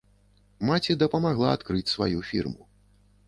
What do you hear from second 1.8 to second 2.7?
сваю фірму.